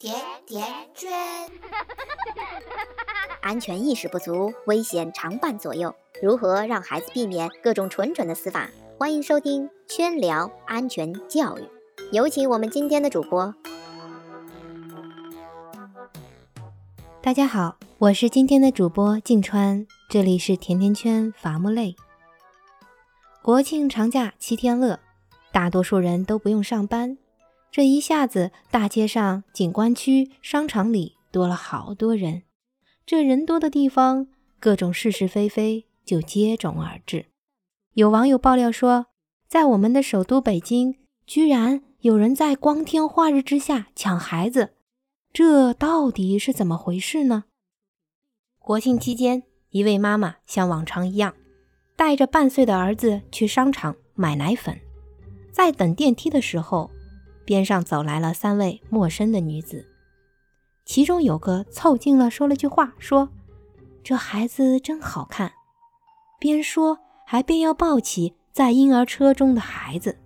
[0.00, 0.14] 甜
[0.46, 1.12] 甜圈，
[3.42, 5.94] 安全意识不足，危险常伴左右。
[6.22, 8.70] 如何让孩子避免各种蠢蠢的死法？
[8.98, 11.60] 欢迎收听《圈聊安全教育》，
[12.12, 13.54] 有请我们今天的主播。
[17.20, 21.94] 大家好，我是今天的主播静川，这里是甜甜圈伐木累。
[23.42, 24.98] 国庆长假七天乐，
[25.52, 27.18] 大多数人都不用上班。
[27.72, 32.42] 这一下子，大街上、景观区、商场里多了好多人。
[33.06, 34.26] 这人多的地方，
[34.58, 37.26] 各种是是非非就接踵而至。
[37.94, 39.06] 有网友爆料说，
[39.46, 44.70] 在我们的首都北京，居然有人在光天化日之下抢孩子，
[45.32, 47.44] 这到底是怎么回事呢？
[48.58, 51.34] 国庆期间，一位妈妈像往常一样，
[51.94, 54.76] 带着半岁的儿子去商场买奶粉，
[55.52, 56.90] 在等电梯的时候。
[57.50, 59.88] 边上走来了三位陌生的女子，
[60.84, 63.28] 其中有个凑近了说了句话，说
[64.04, 65.50] ：“这孩子真好看。”
[66.38, 70.16] 边说还边要抱起在婴儿车中的孩子。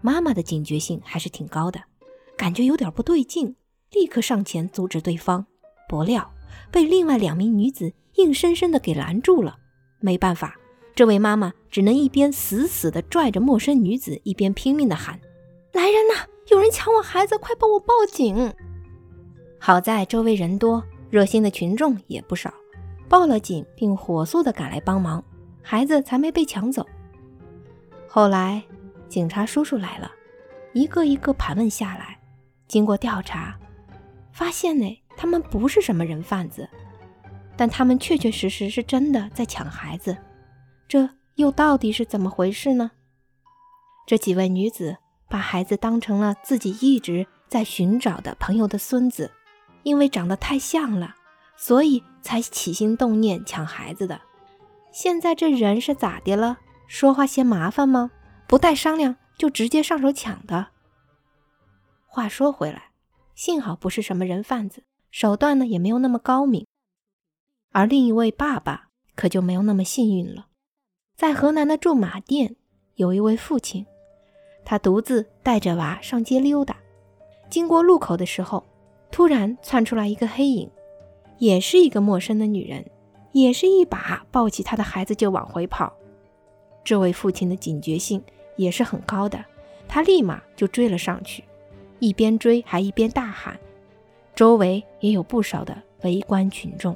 [0.00, 1.84] 妈妈的警觉性还是挺高的，
[2.36, 3.54] 感觉有点不对劲，
[3.92, 5.46] 立刻上前阻止对方，
[5.88, 6.32] 不料
[6.72, 9.56] 被另外两名女子硬生生的给拦住了。
[10.00, 10.56] 没办法，
[10.96, 15.20] 这位妈妈只能一边死死的拽着陌生女子，一边拼命的喊。
[15.72, 16.26] 来人呐！
[16.50, 18.52] 有人抢我孩子，快帮我报警！
[19.58, 22.52] 好在周围人多，热心的群众也不少，
[23.08, 25.22] 报了警并火速的赶来帮忙，
[25.62, 26.86] 孩子才没被抢走。
[28.08, 28.62] 后来
[29.08, 30.10] 警察叔叔来了，
[30.72, 32.18] 一个一个盘问下来，
[32.66, 33.54] 经过调查，
[34.32, 36.66] 发现呢，他们不是什么人贩子，
[37.56, 40.16] 但他们确确实实是真的在抢孩子，
[40.88, 42.90] 这又到底是怎么回事呢？
[44.06, 44.96] 这几位女子。
[45.28, 49.30] 把孩子当成了自己一直在寻找的朋友的孙子，
[49.82, 51.14] 因为长得太像了，
[51.56, 54.20] 所以才起心动念抢孩子的。
[54.90, 56.58] 现在这人是咋的了？
[56.86, 58.10] 说话嫌麻烦吗？
[58.46, 60.68] 不带商量就直接上手抢的。
[62.06, 62.92] 话说回来，
[63.34, 66.66] 幸好不是什么人贩子，手段呢也没有那么高明。
[67.72, 70.46] 而另一位爸爸可就没有那么幸运了，
[71.14, 72.56] 在河南的驻马店
[72.94, 73.84] 有一位父亲。
[74.68, 76.76] 他独自带着娃上街溜达，
[77.48, 78.62] 经过路口的时候，
[79.10, 80.70] 突然窜出来一个黑影，
[81.38, 82.84] 也是一个陌生的女人，
[83.32, 85.90] 也是一把抱起他的孩子就往回跑。
[86.84, 88.22] 这位父亲的警觉性
[88.56, 89.42] 也是很高的，
[89.88, 91.42] 他立马就追了上去，
[91.98, 93.58] 一边追还一边大喊，
[94.34, 96.94] 周围也有不少的围观群众。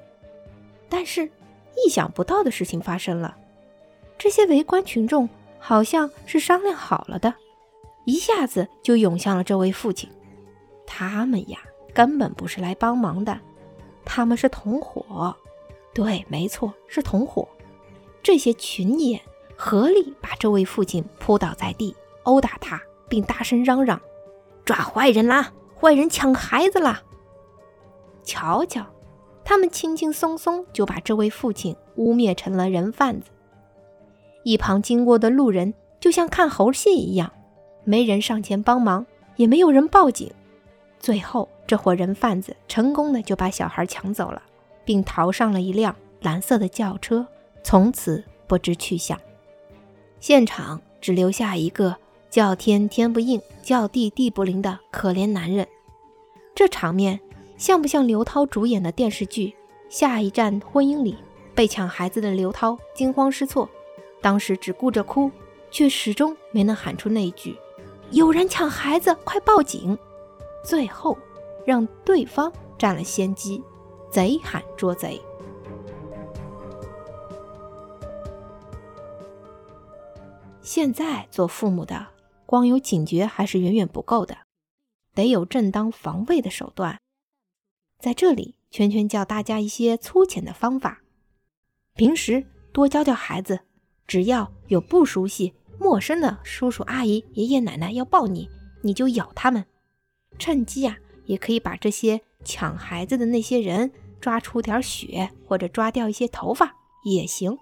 [0.90, 3.34] 但是意想不到的事情发生了，
[4.18, 5.26] 这些围观群众
[5.58, 7.32] 好像是商量好了的。
[8.04, 10.10] 一下子就涌向了这位父亲，
[10.86, 11.58] 他们呀
[11.94, 13.38] 根本不是来帮忙的，
[14.04, 15.36] 他们是同伙。
[15.94, 17.46] 对，没错，是同伙。
[18.22, 19.20] 这些群演
[19.56, 24.00] 合力把这位父亲扑倒在地，殴打他，并大声嚷嚷
[24.64, 25.52] ：“抓坏人啦！
[25.78, 27.02] 坏人抢孩子啦！”
[28.24, 28.86] 瞧瞧，
[29.44, 33.30] 他们轻轻松松就把这位父亲污蔑成了人贩子。
[34.44, 37.32] 一旁经过的路人就像看猴戏一样。
[37.84, 39.04] 没人上前帮忙，
[39.36, 40.30] 也没有人报警。
[40.98, 44.40] 最后，这伙人贩子成功的就把小孩抢走了，
[44.84, 47.26] 并逃上了一辆蓝色的轿车，
[47.64, 49.18] 从此不知去向。
[50.20, 51.96] 现场只留下一个
[52.30, 55.66] 叫天天不应，叫地地不灵的可怜男人。
[56.54, 57.18] 这场面
[57.56, 59.48] 像不像刘涛主演的电视剧
[59.88, 61.16] 《下一站婚姻》里
[61.54, 63.68] 被抢孩子的刘涛惊慌失措，
[64.20, 65.30] 当时只顾着哭，
[65.72, 67.56] 却始终没能喊出那一句。
[68.12, 69.96] 有人抢孩子，快报警！
[70.62, 71.16] 最后
[71.64, 73.64] 让对方占了先机，
[74.10, 75.18] 贼喊捉贼。
[80.60, 82.06] 现在做父母的，
[82.44, 84.36] 光有警觉还是远远不够的，
[85.14, 87.00] 得有正当防卫的手段。
[87.98, 91.00] 在这里，圈圈教大家一些粗浅的方法。
[91.94, 92.44] 平时
[92.74, 93.60] 多教教孩子，
[94.06, 95.54] 只要有不熟悉。
[95.82, 98.48] 陌生的叔叔阿姨、爷爷奶奶要抱你，
[98.82, 99.64] 你就咬他们。
[100.38, 103.90] 趁机啊，也可以把这些抢孩子的那些人
[104.20, 106.72] 抓出点血，或者抓掉一些头发
[107.04, 107.58] 也行。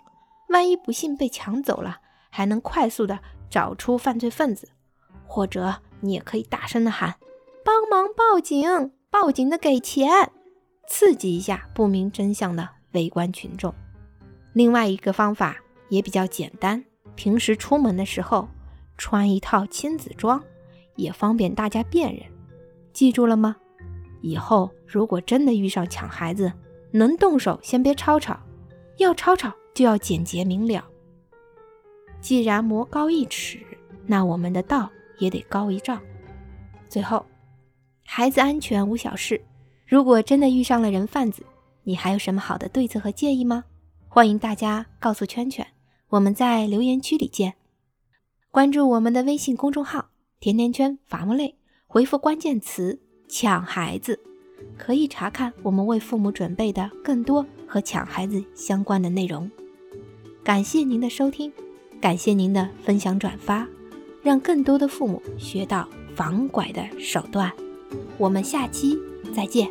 [0.50, 3.19] 万一不幸被抢走了，还能快速的
[3.49, 4.69] 找出犯罪分子。
[5.26, 7.16] 或者你也可以大声的喊
[7.64, 8.93] ：“帮忙报警！
[9.11, 10.32] 报警的给钱！”
[10.87, 13.73] 刺激一下不明真相的围观群众。
[14.52, 15.56] 另外一个方法
[15.88, 16.84] 也比较简单。
[17.14, 18.48] 平时出门的时候
[18.96, 20.42] 穿一套亲子装，
[20.96, 22.22] 也方便大家辨认。
[22.92, 23.56] 记住了吗？
[24.20, 26.52] 以后如果真的遇上抢孩子，
[26.90, 28.38] 能动手先别吵吵，
[28.98, 30.84] 要吵吵就要简洁明了。
[32.20, 33.58] 既然魔高一尺，
[34.06, 36.00] 那我们的道也得高一丈。
[36.88, 37.24] 最后，
[38.04, 39.40] 孩子安全无小事。
[39.86, 41.42] 如果真的遇上了人贩子，
[41.84, 43.64] 你还有什么好的对策和建议吗？
[44.08, 45.66] 欢迎大家告诉圈圈，
[46.10, 47.54] 我们在留言区里见。
[48.50, 50.10] 关注我们的微信公众号
[50.40, 54.18] “甜甜圈伐木累”，回复关键词“抢孩子”，
[54.76, 59.48] 可以查看我们为父母准备的更多和抢孩子相关的内容。
[60.42, 61.52] 感谢您的收听。
[62.00, 63.68] 感谢您的分享转发，
[64.22, 65.86] 让更多的父母学到
[66.16, 67.52] 防拐的手段。
[68.16, 68.98] 我们下期
[69.36, 69.70] 再见。